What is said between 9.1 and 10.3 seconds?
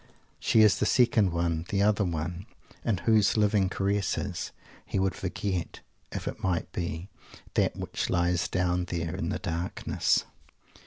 in the darkness!